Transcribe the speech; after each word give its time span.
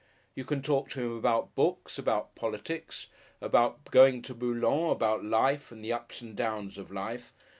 You 0.33 0.45
can 0.45 0.63
talk 0.63 0.89
to 0.89 0.99
him 0.99 1.15
about 1.15 1.53
books, 1.53 1.99
about 1.99 2.33
politics, 2.33 3.05
about 3.39 3.85
going 3.91 4.23
to 4.23 4.33
Boulogne, 4.33 4.89
about 4.89 5.23
life, 5.23 5.71
and 5.71 5.85
the 5.85 5.93
ups 5.93 6.21
and 6.21 6.35
downs 6.35 6.79
of 6.79 6.89
life. 6.89 7.31